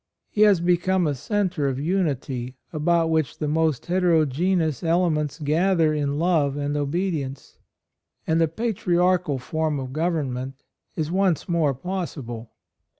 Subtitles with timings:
[0.31, 6.17] He has become a centre of unity, about which the most heterogeneous elements gather in
[6.17, 7.59] love and obedience;
[8.25, 10.63] and a patriarchal form of government
[10.95, 12.47] is once more pos sible."